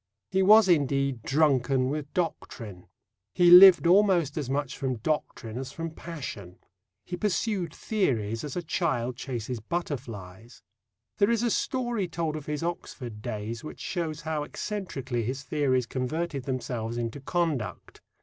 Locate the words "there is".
11.19-11.43